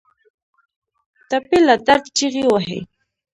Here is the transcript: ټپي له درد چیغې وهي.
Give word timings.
ټپي 1.29 1.57
له 1.67 1.75
درد 1.87 2.05
چیغې 2.17 2.43
وهي. 2.47 2.79